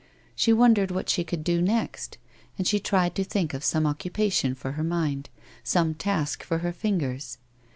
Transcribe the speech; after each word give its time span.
She 0.35 0.51
wondered 0.51 0.89
what 0.89 1.09
she 1.09 1.23
could 1.23 1.43
do 1.43 1.61
next, 1.61 2.17
and 2.57 2.65
she 2.67 2.79
tried 2.79 3.13
to 3.13 3.23
think 3.23 3.53
of 3.53 3.63
some 3.63 3.85
occupation 3.85 4.55
for 4.55 4.71
her 4.71 4.83
mind, 4.83 5.29
some 5.63 5.93
task 5.93 6.41
for 6.41 6.57
her 6.65 6.73
fingers. 6.73 7.37